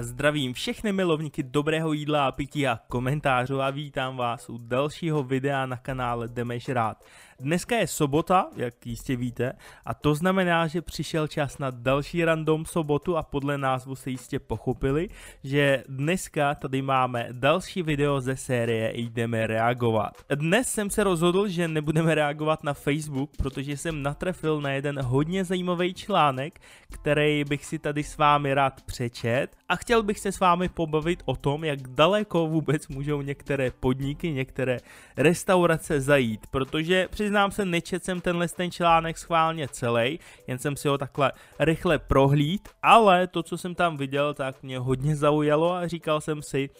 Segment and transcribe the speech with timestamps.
[0.00, 5.66] Zdravím všechny milovníky dobrého jídla a pití a komentářů a vítám vás u dalšího videa
[5.66, 6.28] na kanále
[6.68, 7.04] Rád.
[7.40, 9.52] Dneska je sobota, jak jistě víte,
[9.84, 14.38] a to znamená, že přišel čas na další random sobotu a podle názvu se jistě
[14.38, 15.08] pochopili,
[15.44, 20.12] že dneska tady máme další video ze série Jdeme reagovat.
[20.34, 25.44] Dnes jsem se rozhodl, že nebudeme reagovat na Facebook, protože jsem natrefil na jeden hodně
[25.44, 26.60] zajímavý článek,
[26.90, 31.22] který bych si tady s vámi rád přečet a chtěl bych se s vámi pobavit
[31.24, 34.78] o tom, jak daleko vůbec můžou některé podniky, některé
[35.16, 40.88] restaurace zajít, protože přiznám se, nečet jsem tenhle ten článek schválně celý, jen jsem si
[40.88, 45.86] ho takhle rychle prohlíd, ale to, co jsem tam viděl, tak mě hodně zaujalo a
[45.86, 46.70] říkal jsem si,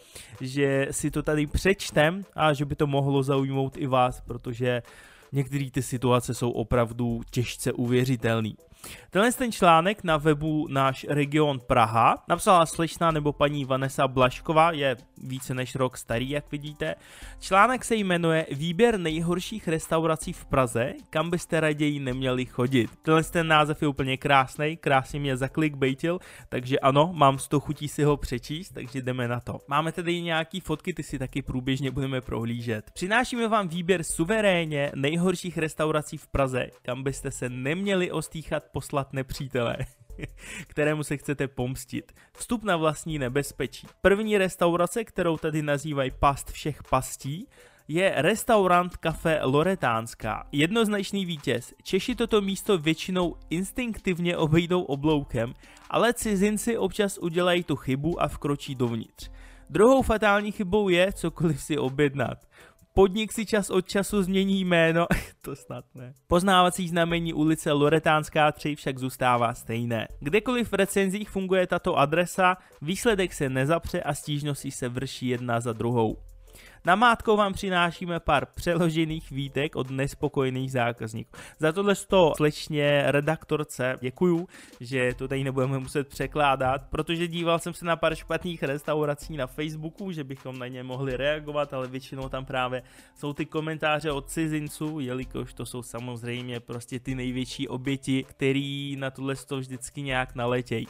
[0.40, 4.82] že si to tady přečtem a že by to mohlo zaujmout i vás, protože
[5.32, 8.51] některé ty situace jsou opravdu těžce uvěřitelné.
[9.11, 14.97] Tenhle ten článek na webu Náš region Praha napsala slečna nebo paní Vanessa Blašková, je
[15.23, 16.95] více než rok starý, jak vidíte.
[17.41, 22.91] Článek se jmenuje Výběr nejhorších restaurací v Praze, kam byste raději neměli chodit.
[23.02, 26.18] Tenhle ten název je úplně krásný, krásně mě zaklikbaitil,
[26.49, 29.59] takže ano, mám z toho chutí si ho přečíst, takže jdeme na to.
[29.68, 32.90] Máme tady nějaký fotky, ty si taky průběžně budeme prohlížet.
[32.95, 39.76] Přinášíme vám výběr suverénně nejhorších restaurací v Praze, kam byste se neměli ostýchat poslat nepřítele,
[40.66, 42.12] kterému se chcete pomstit.
[42.36, 43.86] Vstup na vlastní nebezpečí.
[44.00, 47.48] První restaurace, kterou tady nazývají past všech pastí,
[47.88, 50.46] je restaurant kafe Loretánská.
[50.52, 51.74] Jednoznačný vítěz.
[51.82, 55.54] Češi toto místo většinou instinktivně obejdou obloukem,
[55.90, 59.30] ale cizinci občas udělají tu chybu a vkročí dovnitř.
[59.70, 62.38] Druhou fatální chybou je cokoliv si objednat.
[62.97, 65.06] Podnik si čas od času změní jméno,
[65.43, 66.15] to snad ne.
[66.27, 70.09] Poznávací znamení ulice Loretánská 3 však zůstává stejné.
[70.21, 75.72] Kdekoliv v recenzích funguje tato adresa, výsledek se nezapře a stížnosti se vrší jedna za
[75.72, 76.17] druhou.
[76.87, 81.31] Namátkou vám přinášíme pár přeložených výtek od nespokojených zákazníků.
[81.59, 84.49] Za tohle to slečně redaktorce děkuju,
[84.81, 89.47] že to tady nebudeme muset překládat, protože díval jsem se na pár špatných restaurací na
[89.47, 92.83] Facebooku, že bychom na ně mohli reagovat, ale většinou tam právě
[93.16, 99.11] jsou ty komentáře od cizinců, jelikož to jsou samozřejmě prostě ty největší oběti, který na
[99.11, 100.87] tohle to vždycky nějak naletějí.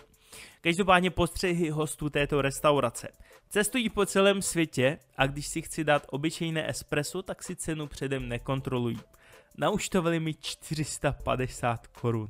[0.61, 3.09] Každopádně postřehy hostů této restaurace.
[3.49, 8.29] Cestují po celém světě a když si chci dát obyčejné espresso, tak si cenu předem
[8.29, 9.01] nekontrolují.
[9.59, 12.29] Nauštovali mi 450 korun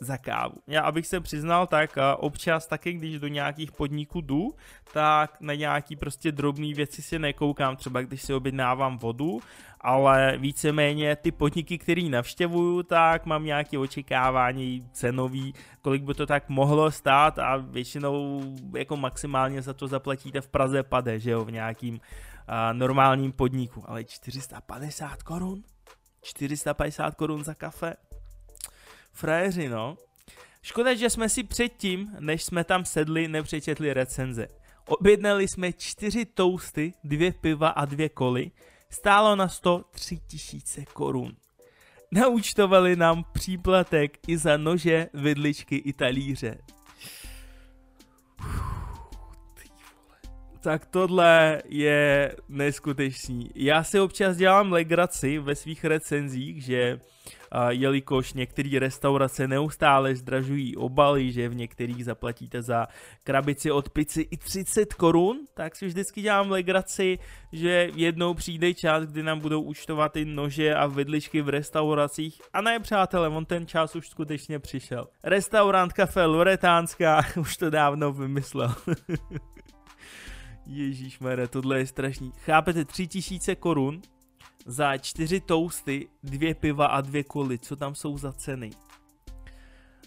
[0.00, 0.54] za kávu.
[0.66, 4.54] Já abych se přiznal, tak občas taky, když do nějakých podniků jdu,
[4.92, 9.40] tak na nějaký prostě drobné věci si nekoukám, třeba když si objednávám vodu,
[9.80, 16.48] ale víceméně ty podniky, které navštěvuju, tak mám nějaké očekávání cenový, kolik by to tak
[16.48, 18.42] mohlo stát a většinou
[18.76, 22.00] jako maximálně za to zaplatíte v Praze pade, že jo, v nějakým uh,
[22.72, 25.62] normálním podniku, ale 450 korun?
[26.22, 27.94] 450 korun za kafe?
[29.18, 29.96] Frajeři, no.
[30.62, 34.48] Škoda, že jsme si předtím, než jsme tam sedli, nepřečetli recenze.
[34.86, 38.50] Objednali jsme čtyři tousty, dvě piva a dvě koly.
[38.90, 41.36] Stálo na 103 tisíce korun.
[42.10, 46.58] Naučtovali nám příplatek i za nože, vidličky i talíře.
[50.60, 53.50] Tak tohle je neskutečný.
[53.54, 57.00] Já si občas dělám legraci ve svých recenzích, že
[57.68, 62.86] jelikož některé restaurace neustále zdražují obaly, že v některých zaplatíte za
[63.24, 67.18] krabici od pici i 30 korun, tak si vždycky dělám legraci,
[67.52, 72.42] že jednou přijde čas, kdy nám budou účtovat i nože a vidličky v restauracích.
[72.52, 75.08] A ne, přátelé, on ten čas už skutečně přišel.
[75.24, 78.74] Restaurant Café Loretánská už to dávno vymyslel.
[80.66, 81.18] Ježíš
[81.50, 82.32] tohle je strašný.
[82.44, 84.02] Chápete, 3000 korun
[84.66, 87.58] za čtyři tousty, dvě piva a dvě koly.
[87.58, 88.70] Co tam jsou za ceny?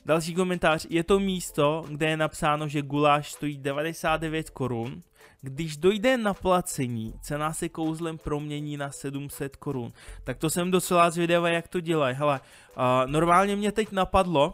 [0.06, 0.88] Další komentář.
[0.90, 5.02] Je to místo, kde je napsáno, že guláš stojí 99 korun.
[5.42, 9.92] Když dojde na placení, cena se kouzlem promění na 700 korun.
[10.24, 12.16] Tak to jsem docela zvědavý, jak to dělají.
[12.16, 12.40] Hele,
[12.78, 14.54] uh, normálně mě teď napadlo,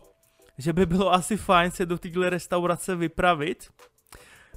[0.57, 3.69] že by bylo asi fajn se do téhle restaurace vypravit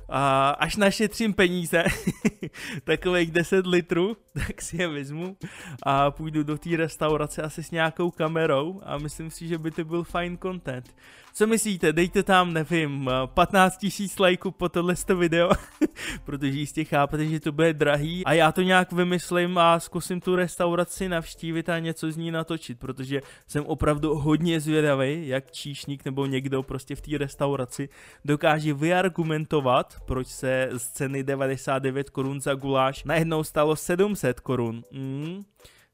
[0.09, 1.85] a až našetřím peníze,
[2.85, 4.17] takových 10 litrů,
[4.47, 5.37] tak si je vezmu
[5.83, 9.85] a půjdu do té restaurace asi s nějakou kamerou a myslím si, že by to
[9.85, 10.95] byl fajn content.
[11.33, 15.51] Co myslíte, dejte tam, nevím, 15 tisíc lajků po tohle video,
[16.25, 20.37] protože jistě chápete, že to bude drahý a já to nějak vymyslím a zkusím tu
[20.37, 26.27] restauraci navštívit a něco z ní natočit, protože jsem opravdu hodně zvědavý, jak číšník nebo
[26.27, 27.89] někdo prostě v té restauraci
[28.25, 34.83] dokáže vyargumentovat, proč se z ceny 99 korun za guláš najednou stalo 700 korun.
[34.93, 35.43] Mm.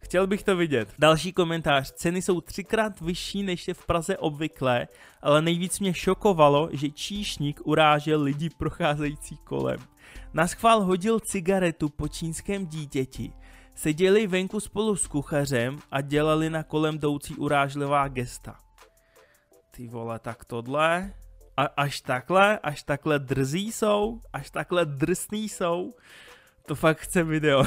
[0.07, 0.89] Chtěl bych to vidět.
[0.99, 1.93] Další komentář.
[1.93, 4.89] Ceny jsou třikrát vyšší než je v Praze obvyklé,
[5.23, 9.81] ale nejvíc mě šokovalo, že číšník urážel lidi procházející kolem.
[10.35, 13.33] Na schvál hodil cigaretu po čínském dítěti.
[13.75, 18.57] Seděli venku spolu s kuchařem a dělali na kolem jdoucí urážlivá gesta.
[19.71, 21.13] Ty vole, tak tohle?
[21.57, 22.59] A, až takhle?
[22.59, 24.21] Až takhle drzí jsou?
[24.33, 25.93] Až takhle drsný jsou?
[26.67, 27.65] To fakt chce video.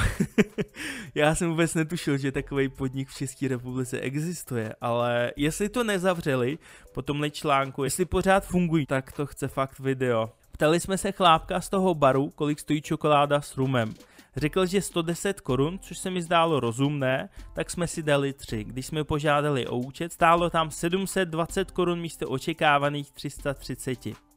[1.14, 6.58] Já jsem vůbec netušil, že takový podnik v České republice existuje, ale jestli to nezavřeli
[6.94, 10.30] po tomhle článku, jestli pořád fungují, tak to chce fakt video.
[10.52, 13.94] Ptali jsme se chlápka z toho baru, kolik stojí čokoláda s rumem.
[14.36, 18.64] Řekl, že 110 korun, což se mi zdálo rozumné, tak jsme si dali 3.
[18.64, 24.29] Když jsme požádali o účet, stálo tam 720 korun místo očekávaných 330.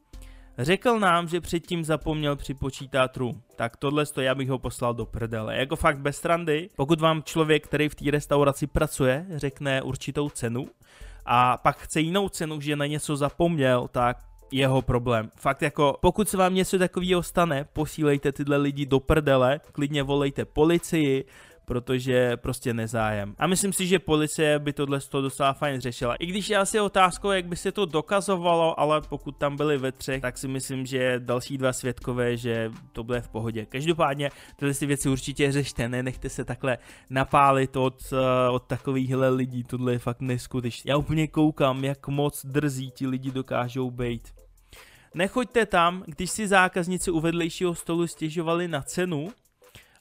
[0.58, 3.42] Řekl nám, že předtím zapomněl připočítat rum.
[3.56, 5.56] Tak tohle to já bych ho poslal do prdele.
[5.56, 10.66] Jako fakt bez strandy, pokud vám člověk, který v té restauraci pracuje, řekne určitou cenu
[11.26, 14.18] a pak chce jinou cenu, že na něco zapomněl, tak
[14.52, 15.30] jeho problém.
[15.36, 20.44] Fakt jako, pokud se vám něco takového stane, posílejte tyhle lidi do prdele, klidně volejte
[20.44, 21.24] policii,
[21.64, 23.34] protože prostě nezájem.
[23.38, 26.14] A myslím si, že policie by tohle z toho docela fajn řešila.
[26.14, 29.92] I když je asi otázkou, jak by se to dokazovalo, ale pokud tam byli ve
[29.92, 33.66] třech, tak si myslím, že další dva svědkové, že to bude v pohodě.
[33.66, 36.78] Každopádně tyhle si věci určitě řešte, nenechte se takhle
[37.10, 40.90] napálit od, eh, od takovýchhle lidí, tohle je fakt neskutečné.
[40.90, 44.22] Já úplně koukám, jak moc drzí ti lidi dokážou být.
[45.14, 49.28] Nechoďte tam, když si zákazníci u vedlejšího stolu stěžovali na cenu,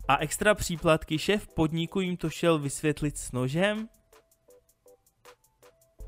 [0.08, 3.90] a extra příplatky šéf podniku jim to šel vysvětlit s nožem?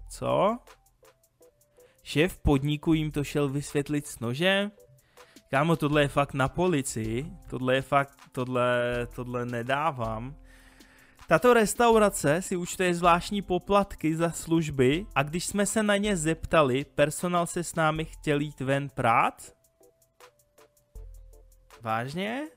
[0.10, 0.58] Co?
[2.04, 4.72] Šéf podniku jim to šel vysvětlit s nožem?
[5.50, 10.36] Kámo, tohle je fakt na policii, tohle je fakt, tohle, tohle nedávám.
[11.28, 16.86] Tato restaurace si účtuje zvláštní poplatky za služby a když jsme se na ně zeptali,
[16.86, 19.54] personál se s námi chtěl jít ven prát?
[21.82, 22.48] Vážně?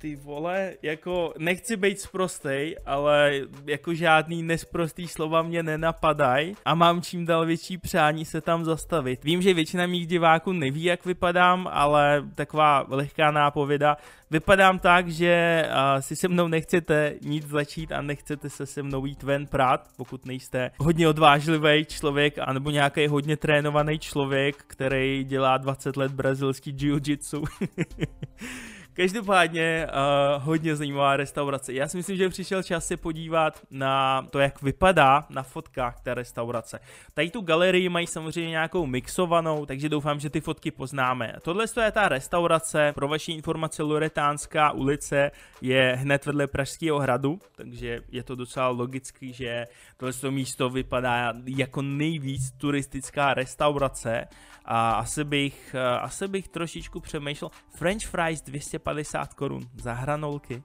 [0.00, 3.32] Ty vole, jako nechci být sprostej, ale
[3.66, 9.24] jako žádný nesprostý slova mě nenapadají a mám čím dál větší přání se tam zastavit.
[9.24, 13.96] Vím, že většina mých diváků neví, jak vypadám, ale taková lehká nápověda.
[14.30, 19.06] Vypadám tak, že uh, si se mnou nechcete nic začít a nechcete se se mnou
[19.06, 25.56] jít ven prát, pokud nejste hodně odvážlivý člověk, anebo nějaký hodně trénovaný člověk, který dělá
[25.56, 27.44] 20 let brazilský jiu-jitsu.
[28.98, 31.72] Každopádně uh, hodně zajímavá restaurace.
[31.72, 36.14] Já si myslím, že přišel čas se podívat na to, jak vypadá na fotkách té
[36.14, 36.80] restaurace.
[37.14, 41.34] Tady tu galerii mají samozřejmě nějakou mixovanou, takže doufám, že ty fotky poznáme.
[41.42, 45.30] Tohle je ta restaurace, pro vaši informace Loretánská ulice
[45.60, 49.64] je hned vedle Pražského hradu, takže je to docela logický, že
[49.96, 54.28] tohle místo vypadá jako nejvíc turistická restaurace
[54.70, 57.50] a asi bych, asi bych trošičku přemýšlel.
[57.70, 58.87] French fries 250
[59.34, 60.62] korun za hranolky.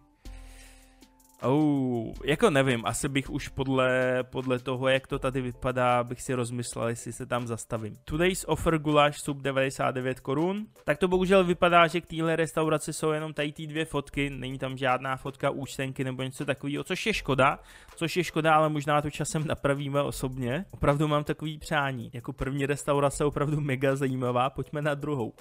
[1.45, 6.33] Oh, jako nevím, asi bych už podle, podle toho, jak to tady vypadá, bych si
[6.33, 7.95] rozmyslel, jestli se tam zastavím.
[8.05, 10.65] Today's offer guláš sub 99 korun.
[10.83, 14.57] Tak to bohužel vypadá, že k téhle restauraci jsou jenom tady ty dvě fotky, není
[14.57, 17.59] tam žádná fotka účtenky nebo něco takového, což je škoda,
[17.95, 20.65] což je škoda, ale možná to časem napravíme osobně.
[20.71, 22.11] Opravdu mám takový přání.
[22.13, 25.33] Jako první restaurace opravdu mega zajímavá, pojďme na druhou.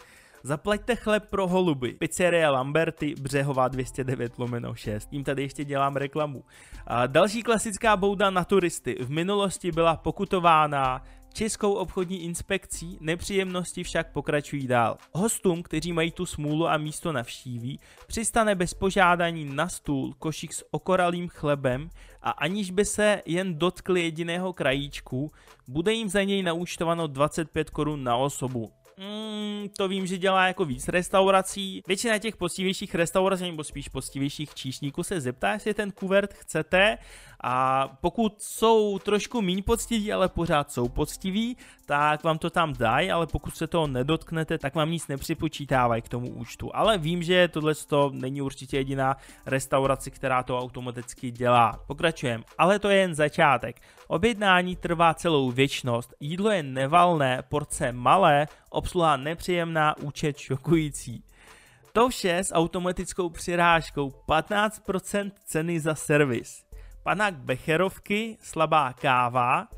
[0.45, 1.93] Zaplaťte chleb pro holuby.
[1.93, 5.09] Pizzeria Lamberty, Břehová 209 lomeno 6.
[5.09, 6.45] Tím tady ještě dělám reklamu.
[6.87, 8.97] A další klasická bouda na turisty.
[9.01, 11.03] V minulosti byla pokutována
[11.35, 14.99] Českou obchodní inspekcí nepříjemnosti však pokračují dál.
[15.13, 20.65] Hostům, kteří mají tu smůlu a místo navštíví, přistane bez požádání na stůl košík s
[20.71, 21.91] okoralým chlebem
[22.23, 25.31] a aniž by se jen dotkli jediného krajíčku,
[25.69, 28.73] bude jim za něj naúčtováno 25 korun na osobu.
[28.99, 31.83] Mm, to vím, že dělá jako víc restaurací.
[31.87, 36.99] Většina těch poctivějších restaurací, nebo spíš poctivějších číšníků se zeptá, jestli ten kuvert chcete
[37.43, 41.57] A pokud jsou trošku méně poctiví, ale pořád jsou poctiví,
[41.87, 46.09] tak vám to tam dají, ale pokud se toho nedotknete, tak vám nic nepřipočítávají k
[46.09, 46.71] tomu účtu.
[46.77, 47.75] Ale vím, že tohle
[48.11, 51.81] není určitě jediná restaurace, která to automaticky dělá.
[51.87, 52.45] Pokračujeme.
[52.59, 53.81] Ale to je jen začátek.
[54.09, 61.25] Objednání trvá celou věčnost, jídlo je nevalné, porce malé, obsluha nepříjemná, účet šokující.
[61.93, 66.65] To vše s automatickou přirážkou 15% ceny za servis.
[67.03, 69.69] Panák becherovky, slabá káva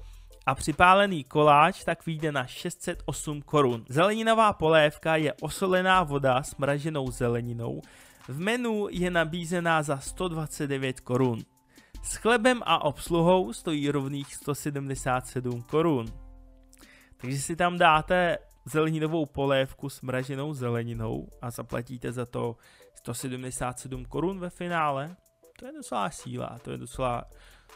[0.47, 3.85] a připálený koláč tak vyjde na 608 korun.
[3.88, 7.81] Zeleninová polévka je osolená voda s mraženou zeleninou.
[8.28, 11.38] V menu je nabízená za 129 korun.
[12.02, 16.07] S chlebem a obsluhou stojí rovných 177 korun.
[17.16, 22.57] Takže si tam dáte zeleninovou polévku s mraženou zeleninou a zaplatíte za to
[22.95, 25.16] 177 korun ve finále.
[25.59, 27.25] To je docela síla, to je docela,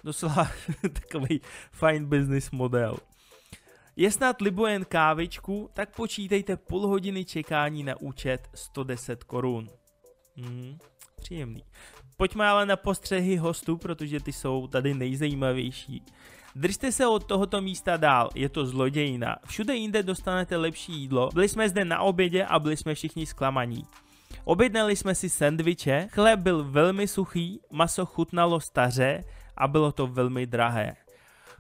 [0.05, 0.51] docela
[0.93, 1.41] takový
[1.73, 2.97] fine business model.
[3.97, 9.69] Je snad libo jen kávičku, tak počítejte půl hodiny čekání na účet 110 korun.
[10.37, 10.79] Hmm,
[11.17, 11.65] příjemný.
[12.17, 16.03] Pojďme ale na postřehy hostů, protože ty jsou tady nejzajímavější.
[16.55, 19.37] Držte se od tohoto místa dál, je to zlodějina.
[19.47, 21.29] Všude jinde dostanete lepší jídlo.
[21.35, 23.83] Byli jsme zde na obědě a byli jsme všichni zklamaní.
[24.45, 29.25] Objednali jsme si sendviče, chléb byl velmi suchý, maso chutnalo staře
[29.57, 30.97] a bylo to velmi drahé.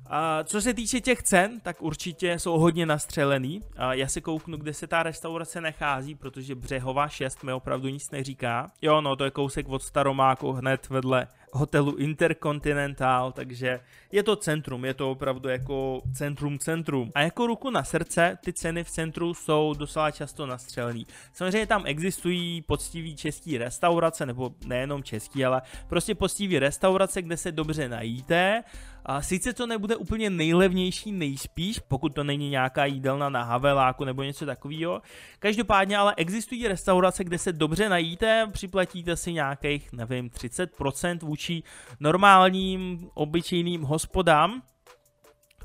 [0.07, 3.63] A co se týče těch cen, tak určitě jsou hodně nastřelený.
[3.77, 8.11] A já si kouknu, kde se ta restaurace nachází, protože Břehová 6 mi opravdu nic
[8.11, 8.67] neříká.
[8.83, 13.81] Jo, no, to je kousek od Staromáku hned vedle hotelu Intercontinental, takže
[14.13, 17.11] je to centrum, je to opravdu jako centrum centrum.
[17.15, 21.07] A jako ruku na srdce, ty ceny v centru jsou docela často nastřelený.
[21.33, 27.53] Samozřejmě tam existují poctiví český restaurace, nebo nejenom český, ale prostě poctiví restaurace, kde se
[27.53, 28.63] dobře najíte,
[29.09, 34.23] a sice to nebude úplně nejlevnější nejspíš, pokud to není nějaká jídelna na Haveláku nebo
[34.23, 35.03] něco takového.
[35.39, 41.63] Každopádně ale existují restaurace, kde se dobře najíte, připlatíte si nějakých, nevím, 30% vůči
[42.01, 44.63] normálním, obyčejným hospodám,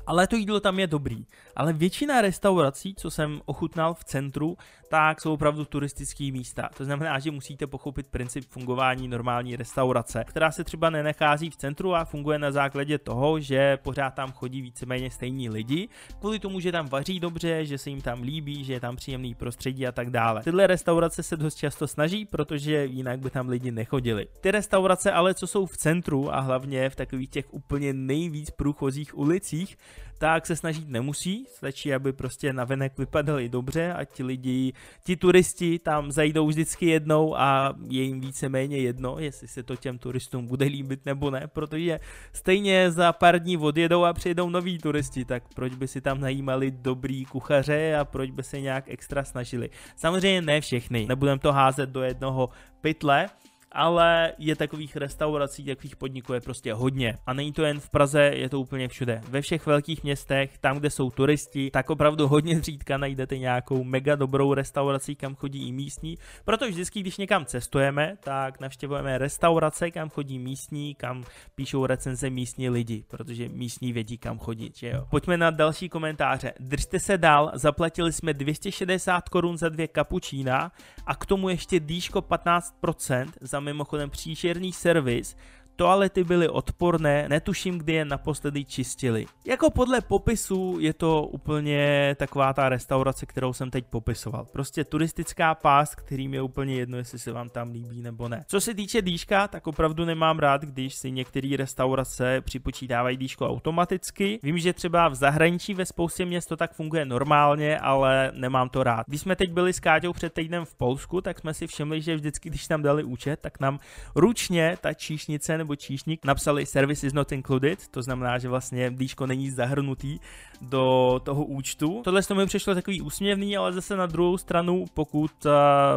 [0.06, 1.26] ale to jídlo tam je dobrý.
[1.56, 4.56] Ale většina restaurací, co jsem ochutnal v centru,
[4.88, 6.68] tak jsou opravdu turistické místa.
[6.76, 11.94] To znamená, že musíte pochopit princip fungování normální restaurace, která se třeba nenechází v centru
[11.94, 15.88] a funguje na základě toho, že pořád tam chodí víceméně stejní lidi,
[16.20, 19.34] kvůli tomu, že tam vaří dobře, že se jim tam líbí, že je tam příjemný
[19.34, 20.42] prostředí a tak dále.
[20.42, 24.26] Tyhle restaurace se dost často snaží, protože jinak by tam lidi nechodili.
[24.40, 29.18] Ty restaurace ale, co jsou v centru a hlavně v takových těch úplně nejvíc průchozích
[29.18, 29.76] ulicích,
[30.18, 34.72] tak se snažit nemusí, stačí, aby prostě navenek vypadaly dobře a ti lidi,
[35.04, 39.98] ti turisti tam zajdou vždycky jednou a je jim víceméně jedno, jestli se to těm
[39.98, 42.00] turistům bude líbit nebo ne, protože
[42.32, 46.70] stejně za pár dní odjedou a přijedou noví turisti, tak proč by si tam najímali
[46.70, 49.70] dobrý kuchaře a proč by se nějak extra snažili.
[49.96, 52.48] Samozřejmě ne všechny, nebudem to házet do jednoho
[52.80, 53.26] pytle,
[53.74, 57.18] ale je takových restaurací, takových podniků je prostě hodně.
[57.26, 59.20] A není to jen v Praze, je to úplně všude.
[59.28, 64.14] Ve všech velkých městech, tam, kde jsou turisti, tak opravdu hodně zřídka najdete nějakou mega
[64.14, 66.18] dobrou restauraci, kam chodí i místní.
[66.44, 72.68] Proto vždycky, když někam cestujeme, tak navštěvujeme restaurace, kam chodí místní, kam píšou recenze místní
[72.68, 75.06] lidi, protože místní vědí, kam chodit, že jo.
[75.10, 76.52] Pojďme na další komentáře.
[76.60, 80.72] Držte se dál, zaplatili jsme 260 korun za dvě kapučína
[81.06, 85.36] a k tomu ještě dýško 15% za mimochodem příšerný servis
[85.76, 89.26] Toalety byly odporné, netuším, kdy je naposledy čistili.
[89.46, 94.46] Jako podle popisu je to úplně taková ta restaurace, kterou jsem teď popisoval.
[94.52, 98.44] Prostě turistická pás, kterým je úplně jedno, jestli se vám tam líbí nebo ne.
[98.48, 104.38] Co se týče dýška, tak opravdu nemám rád, když si některé restaurace připočítávají dýško automaticky.
[104.42, 108.82] Vím, že třeba v zahraničí ve spoustě měst to tak funguje normálně, ale nemám to
[108.82, 109.06] rád.
[109.06, 112.14] Když jsme teď byli s Káťou před týdnem v Polsku, tak jsme si všimli, že
[112.16, 113.78] vždycky, když tam dali účet, tak nám
[114.14, 119.26] ručně ta číšnice nebo číšník napsali service is not included, to znamená, že vlastně díško
[119.26, 120.18] není zahrnutý
[120.60, 122.00] do toho účtu.
[122.04, 125.52] Tohle to mi přišlo takový úsměvný, ale zase na druhou stranu, pokud uh,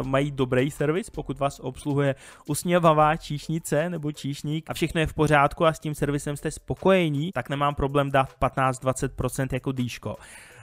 [0.06, 2.14] mají dobrý servis, pokud vás obsluhuje
[2.46, 7.32] usměvavá číšnice nebo číšník a všechno je v pořádku a s tím servisem jste spokojení,
[7.32, 10.16] tak nemám problém dát 15-20% jako díško.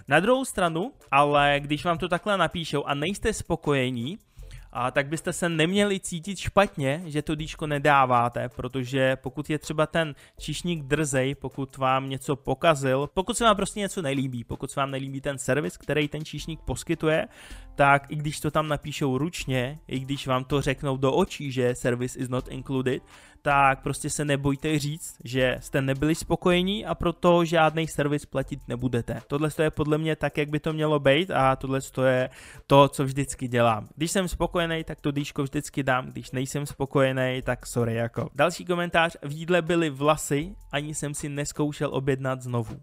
[0.08, 4.18] Na druhou stranu, ale když vám to takhle napíšou a nejste spokojení,
[4.78, 9.88] a tak byste se neměli cítit špatně, že to dýško nedáváte, protože pokud je třeba
[9.88, 14.80] ten číšník drzej, pokud vám něco pokazil, pokud se vám prostě něco nelíbí, pokud se
[14.80, 17.28] vám nelíbí ten servis, který ten číšník poskytuje,
[17.76, 21.76] tak i když to tam napíšou ručně, i když vám to řeknou do očí, že
[21.76, 23.04] service is not included,
[23.42, 29.22] tak prostě se nebojte říct, že jste nebyli spokojení a proto žádný servis platit nebudete.
[29.28, 32.30] Tohle je podle mě tak, jak by to mělo být a tohle je
[32.68, 33.88] to, co vždycky dělám.
[33.96, 38.30] Když jsem spokojený, tak to dýško vždycky dám, když nejsem spokojený, tak sorry jako.
[38.36, 42.82] Další komentář, v jídle byly vlasy, ani jsem si neskoušel objednat znovu.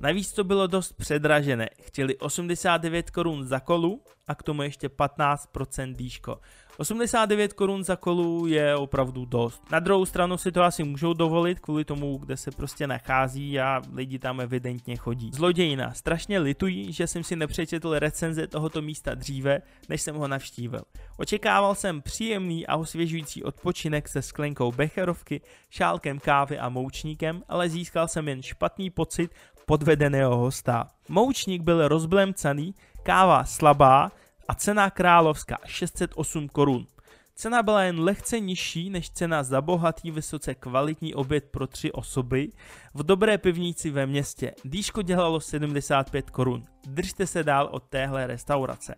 [0.00, 1.68] Navíc to bylo dost předražené.
[1.82, 6.40] Chtěli 89 korun za kolu a k tomu ještě 15% dýško.
[6.80, 9.70] 89 korun za kolu je opravdu dost.
[9.70, 13.82] Na druhou stranu si to asi můžou dovolit kvůli tomu, kde se prostě nachází a
[13.92, 15.30] lidi tam evidentně chodí.
[15.34, 15.92] Zlodějina.
[15.94, 20.82] Strašně litují, že jsem si nepřečetl recenze tohoto místa dříve, než jsem ho navštívil.
[21.16, 28.08] Očekával jsem příjemný a osvěžující odpočinek se sklenkou becherovky, šálkem kávy a moučníkem, ale získal
[28.08, 29.30] jsem jen špatný pocit
[29.66, 30.88] podvedeného hosta.
[31.08, 34.10] Moučník byl rozblemcaný, káva slabá
[34.48, 36.86] a cena královská 608 korun.
[37.34, 42.50] Cena byla jen lehce nižší než cena za bohatý vysoce kvalitní oběd pro tři osoby
[42.94, 44.54] v dobré pivnici ve městě.
[44.64, 46.62] Dýško dělalo 75 korun.
[46.86, 48.94] Držte se dál od téhle restaurace.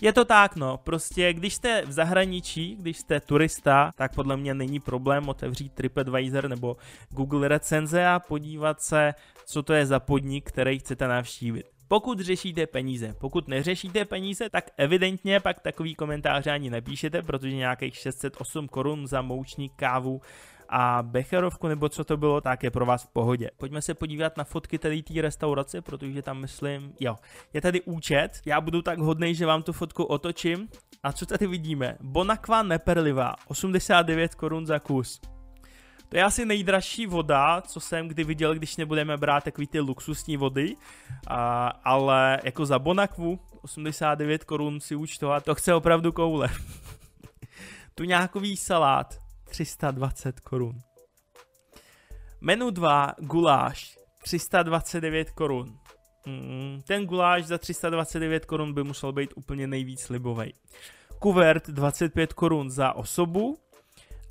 [0.00, 4.54] Je to tak, no, prostě když jste v zahraničí, když jste turista, tak podle mě
[4.54, 6.76] není problém otevřít TripAdvisor nebo
[7.10, 9.14] Google recenze a podívat se,
[9.46, 11.73] co to je za podnik, který chcete navštívit.
[11.88, 17.96] Pokud řešíte peníze, pokud neřešíte peníze, tak evidentně pak takový komentář ani nepíšete, protože nějakých
[17.96, 20.20] 608 korun za moučník kávu
[20.68, 23.50] a Becherovku, nebo co to bylo, tak je pro vás v pohodě.
[23.56, 27.16] Pojďme se podívat na fotky tady té restaurace, protože tam myslím, jo,
[27.52, 30.68] je tady účet, já budu tak hodnej, že vám tu fotku otočím.
[31.02, 31.96] A co tady vidíme?
[32.00, 35.20] Bonakva neperlivá, 89 korun za kus.
[36.14, 40.36] To je asi nejdražší voda, co jsem kdy viděl, když nebudeme brát takový ty luxusní
[40.36, 40.76] vody,
[41.26, 46.48] a, ale jako za Bonakvu 89 korun si účtovat, to chce opravdu koule.
[47.94, 50.78] tu nějakový salát 320 korun.
[52.40, 55.78] Menu 2 guláš 329 korun.
[56.26, 60.52] Mm, ten guláš za 329 korun by musel být úplně nejvíc libovej.
[61.18, 63.63] Kuvert 25 korun za osobu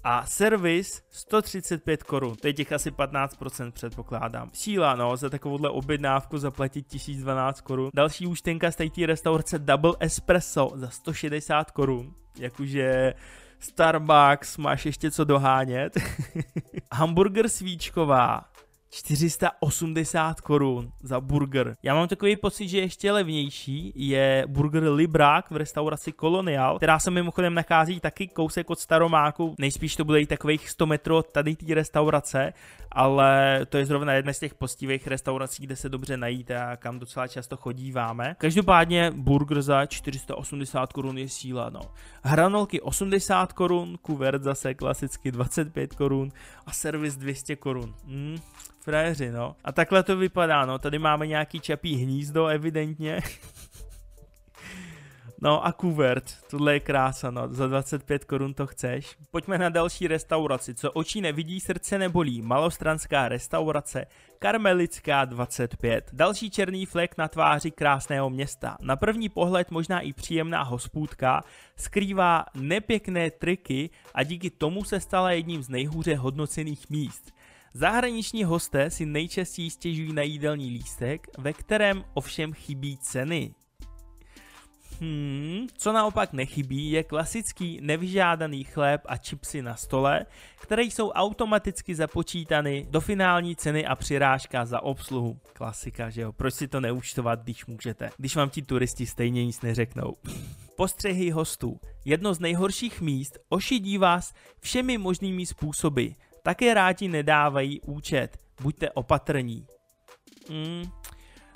[0.04, 4.50] a servis 135 korun, to je těch asi 15% předpokládám.
[4.54, 7.90] Síla, no, za takovouhle objednávku zaplatit 1012 korun.
[7.94, 13.14] Další účtenka z té restaurace Double Espresso za 160 korun, jakože
[13.60, 15.98] Starbucks, máš ještě co dohánět.
[16.92, 18.53] Hamburger svíčková
[18.94, 21.76] 480 korun za burger.
[21.84, 27.12] Já mám takový pocit, že ještě levnější je burger Librák v restauraci Colonial, která se
[27.12, 29.56] mimochodem nachází taky kousek od Staromáku.
[29.60, 32.54] Nejspíš to bude i takových 100 metrů od tady té restaurace,
[32.92, 37.00] ale to je zrovna jedna z těch postivých restaurací, kde se dobře najíte a kam
[37.00, 38.36] docela často chodíváme.
[38.38, 41.82] Každopádně burger za 480 korun je síla, no.
[42.24, 46.32] Hranolky 80 korun, kuvert zase klasicky 25 korun
[46.66, 47.94] a servis 200 korun.
[48.06, 48.38] Hmm,
[48.84, 49.56] frajeři, no.
[49.64, 50.80] A takhle to vypadá, no.
[50.80, 53.22] Tady máme nějaký čapí hnízdo, evidentně.
[55.44, 59.16] No a kuvert, tohle je krása, no, za 25 korun to chceš.
[59.32, 64.06] Pojďme na další restauraci, co očí nevidí, srdce nebolí, malostranská restaurace,
[64.40, 66.10] Karmelická 25.
[66.14, 68.78] Další černý flek na tváři krásného města.
[68.82, 71.44] Na první pohled možná i příjemná hospůdka,
[71.76, 77.34] skrývá nepěkné triky a díky tomu se stala jedním z nejhůře hodnocených míst.
[77.76, 83.54] Zahraniční hosté si nejčastěji stěžují na jídelní lístek, ve kterém ovšem chybí ceny.
[85.02, 90.26] Hmm, co naopak nechybí, je klasický nevyžádaný chléb a čipsy na stole,
[90.62, 95.40] které jsou automaticky započítany do finální ceny a přirážka za obsluhu.
[95.54, 96.32] Klasika, že jo?
[96.32, 98.10] Proč si to neúčtovat, když můžete?
[98.18, 100.14] Když vám ti turisti stejně nic neřeknou.
[100.76, 101.80] Postřehy hostů.
[102.06, 106.08] Jedno z nejhorších míst ošidí vás všemi možnými způsoby.
[106.44, 108.38] Také rádi nedávají účet.
[108.62, 109.66] Buďte opatrní.
[110.50, 110.84] Hmm,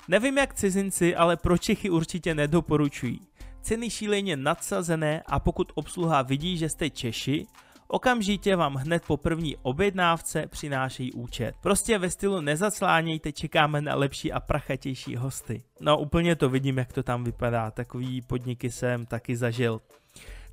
[0.08, 3.20] Nevím jak cizinci, ale pro Čechy určitě nedoporučují.
[3.62, 7.46] Ceny šíleně nadsazené a pokud obsluha vidí, že jste Češi,
[7.88, 11.54] okamžitě vám hned po první objednávce přinášejí účet.
[11.62, 15.62] Prostě ve stylu nezaclánějte, čekáme na lepší a prachatější hosty.
[15.80, 19.80] No úplně to vidím, jak to tam vypadá, takový podniky jsem taky zažil.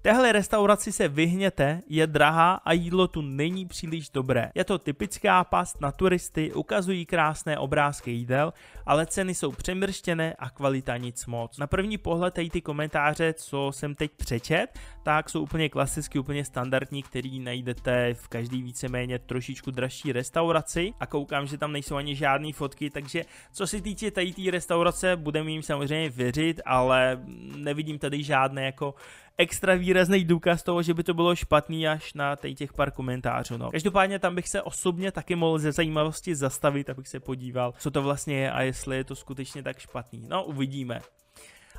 [0.06, 4.52] Téhle restauraci se vyhněte, je drahá a jídlo tu není příliš dobré.
[4.56, 8.54] Je to typická past na turisty, ukazují krásné obrázky jídel,
[8.86, 11.58] ale ceny jsou přemrštěné a kvalita nic moc.
[11.58, 14.68] Na první pohled tady ty komentáře, co jsem teď přečet,
[15.04, 21.06] tak jsou úplně klasicky, úplně standardní, který najdete v každý víceméně trošičku dražší restauraci a
[21.06, 25.52] koukám, že tam nejsou ani žádné fotky, takže co se týče tady té restaurace, budeme
[25.52, 27.20] jim samozřejmě věřit, ale
[27.56, 28.96] nevidím tady žádné jako
[29.38, 33.58] extra výrazný důkaz toho, že by to bylo špatný až na těch pár komentářů.
[33.58, 33.72] No.
[33.72, 38.02] Každopádně tam bych se osobně taky mohl ze zajímavosti zastavit, abych se podíval, co to
[38.02, 40.26] vlastně je a jestli je to skutečně tak špatný.
[40.28, 41.02] No, uvidíme.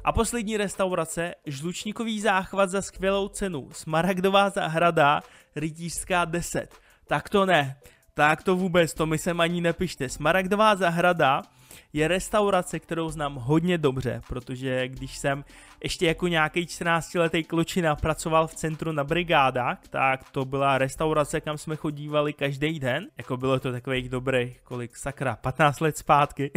[0.04, 5.22] A poslední restaurace, žlučníkový záchvat za skvělou cenu, Smaragdová zahrada,
[5.56, 6.74] rytířská 10.
[7.06, 7.76] Tak to ne,
[8.14, 10.08] tak to vůbec, to mi sem ani nepište.
[10.08, 11.42] Smaragdová zahrada
[11.96, 15.44] je restaurace, kterou znám hodně dobře, protože když jsem
[15.82, 21.58] ještě jako nějaký 14-letý klučina pracoval v centru na brigádách, tak to byla restaurace, kam
[21.58, 23.06] jsme chodívali každý den.
[23.18, 26.50] Jako bylo to takových dobrých, kolik sakra, 15 let zpátky.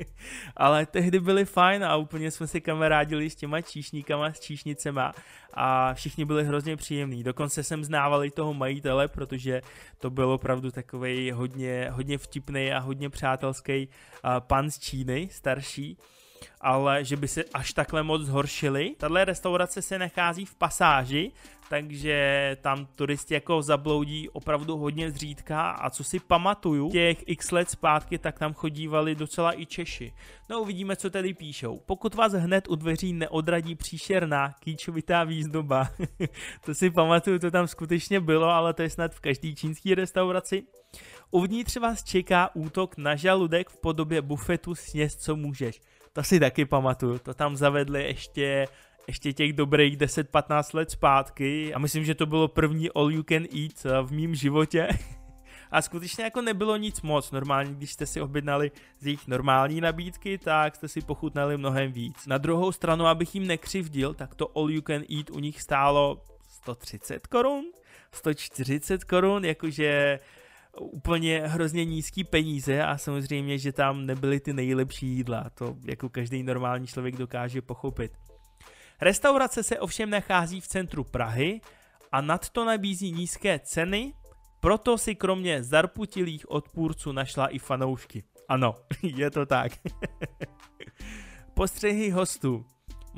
[0.56, 5.12] Ale tehdy byly fajn a úplně jsme si kamarádili s těma číšníkama, s číšnicema
[5.54, 7.22] a všichni byli hrozně příjemní.
[7.22, 9.62] Dokonce jsem znával i toho majitele, protože
[9.98, 13.88] to byl opravdu takový hodně, hodně vtipný a hodně přátelský
[14.38, 15.98] pan Číny, starší
[16.60, 18.94] ale že by se až takhle moc zhoršili.
[18.98, 21.32] Tahle restaurace se nachází v pasáži,
[21.70, 27.70] takže tam turisti jako zabloudí opravdu hodně zřídka a co si pamatuju, těch x let
[27.70, 30.12] zpátky, tak tam chodívali docela i Češi.
[30.50, 31.80] No uvidíme, co tady píšou.
[31.86, 35.88] Pokud vás hned u dveří neodradí příšerná kýčovitá výzdoba,
[36.64, 40.62] to si pamatuju, to tam skutečně bylo, ale to je snad v každý čínský restauraci.
[41.30, 45.80] Uvnitř vás čeká útok na žaludek v podobě bufetu sněz, co můžeš.
[46.12, 48.68] To si taky pamatuju, to tam zavedli ještě
[49.08, 53.42] ještě těch dobrých 10-15 let zpátky a myslím, že to bylo první all you can
[53.42, 54.88] eat eh, v mém životě.
[55.70, 57.30] A skutečně jako nebylo nic moc.
[57.30, 62.26] Normálně, když jste si objednali z jejich normální nabídky, tak jste si pochutnali mnohem víc.
[62.26, 66.22] Na druhou stranu, abych jim nekřivdil, tak to all you can eat u nich stálo
[66.48, 67.64] 130 korun,
[68.12, 70.18] 140 korun, jakože
[70.78, 75.50] úplně hrozně nízký peníze a samozřejmě, že tam nebyly ty nejlepší jídla.
[75.54, 78.12] To jako každý normální člověk dokáže pochopit.
[79.00, 81.60] Restaurace se ovšem nachází v centru Prahy
[82.12, 84.12] a nad to nabízí nízké ceny,
[84.60, 88.22] proto si kromě zarputilých odpůrců našla i fanoušky.
[88.48, 89.72] Ano, je to tak.
[91.54, 92.64] Postřehy hostů.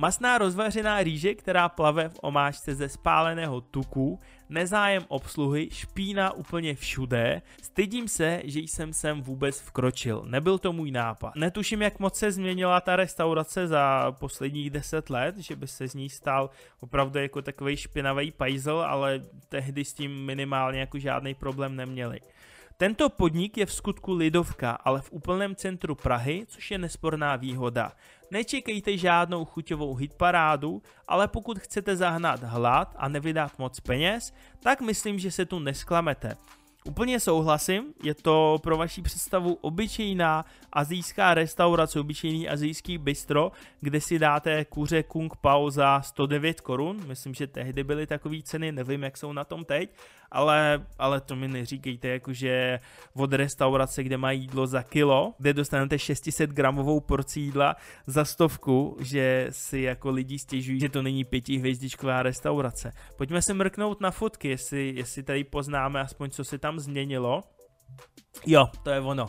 [0.01, 7.43] Masná rozvařená rýže, která plave v omáčce ze spáleného tuku, nezájem obsluhy, špína úplně všude.
[7.63, 10.23] Stydím se, že jsem sem vůbec vkročil.
[10.27, 11.37] Nebyl to můj nápad.
[11.37, 15.95] Netuším, jak moc se změnila ta restaurace za posledních deset let, že by se z
[15.95, 21.77] ní stal opravdu jako takový špinavý pajzel, ale tehdy s tím minimálně jako žádný problém
[21.77, 22.21] neměli.
[22.81, 27.93] Tento podnik je v skutku lidovka, ale v úplném centru Prahy, což je nesporná výhoda.
[28.31, 35.19] Nečekejte žádnou chuťovou hitparádu, ale pokud chcete zahnat hlad a nevydat moc peněz, tak myslím,
[35.19, 36.37] že se tu nesklamete.
[36.85, 44.19] Úplně souhlasím, je to pro vaši představu obyčejná azijská restaurace, obyčejný azijský bistro, kde si
[44.19, 49.17] dáte kuře Kung Pao za 109 korun, myslím, že tehdy byly takové ceny, nevím, jak
[49.17, 49.91] jsou na tom teď,
[50.31, 52.81] ale, ale to mi neříkejte, jakože
[53.15, 58.97] od restaurace, kde má jídlo za kilo, kde dostanete 600 gramovou porci jídla za stovku,
[59.01, 62.93] že si jako lidi stěžují, že to není pětihvězdičková restaurace.
[63.17, 67.43] Pojďme se mrknout na fotky, jestli, jestli tady poznáme aspoň, co se tam změnilo.
[68.47, 69.27] Jo, to je ono.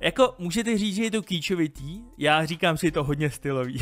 [0.00, 3.78] Jako můžete říct, že je to kýčovitý, já říkám, že je to hodně stylový.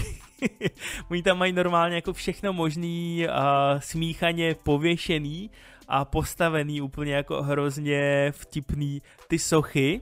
[1.10, 3.34] Oni tam mají normálně jako všechno možný uh,
[3.78, 5.50] smíchaně pověšený
[5.88, 10.00] a postavený úplně jako hrozně vtipný ty sochy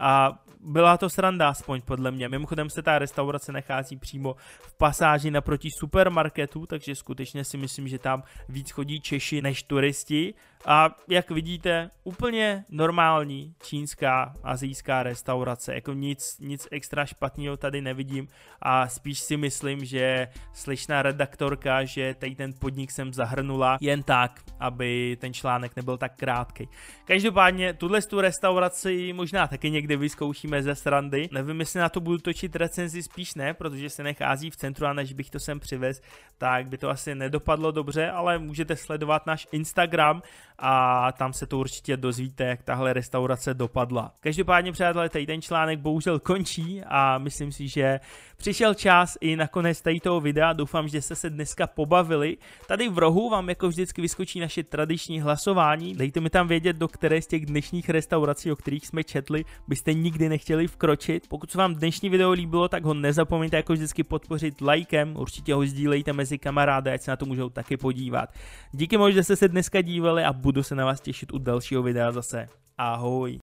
[0.00, 2.28] a byla to sranda aspoň podle mě.
[2.28, 7.98] Mimochodem se ta restaurace nachází přímo v pasáži naproti supermarketu, takže skutečně si myslím, že
[7.98, 10.34] tam víc chodí Češi než turisti.
[10.66, 15.74] A jak vidíte, úplně normální čínská azijská restaurace.
[15.74, 18.28] Jako nic, nic extra špatného tady nevidím
[18.62, 24.40] a spíš si myslím, že slyšná redaktorka, že tady ten podnik jsem zahrnula jen tak,
[24.60, 26.68] aby ten článek nebyl tak krátký.
[27.04, 31.28] Každopádně tuhle tu restauraci možná taky někdy vyzkoušíme ze srandy.
[31.32, 34.92] Nevím, jestli na to budu točit recenzi, spíš ne, protože se nechází v centru a
[34.92, 36.02] než bych to sem přivez,
[36.38, 40.22] tak by to asi nedopadlo dobře, ale můžete sledovat náš Instagram
[40.64, 44.12] a tam se to určitě dozvíte, jak tahle restaurace dopadla.
[44.20, 48.00] Každopádně, přátelé, tady ten článek bohužel končí a myslím si, že
[48.42, 52.36] Přišel čas i nakonec tady toho videa, doufám, že jste se dneska pobavili.
[52.68, 56.88] Tady v rohu vám jako vždycky vyskočí naše tradiční hlasování, dejte mi tam vědět, do
[56.88, 61.28] které z těch dnešních restaurací, o kterých jsme četli, byste nikdy nechtěli vkročit.
[61.28, 65.66] Pokud se vám dnešní video líbilo, tak ho nezapomeňte jako vždycky podpořit lajkem, určitě ho
[65.66, 68.28] sdílejte mezi kamarády, ať se na to můžou taky podívat.
[68.72, 71.82] Díky moc, že jste se dneska dívali a budu se na vás těšit u dalšího
[71.82, 72.46] videa zase.
[72.78, 73.40] Ahoj.